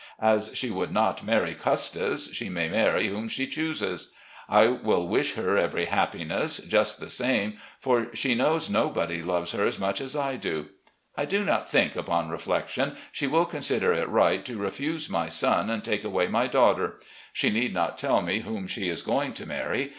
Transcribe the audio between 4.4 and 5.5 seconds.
I shall wish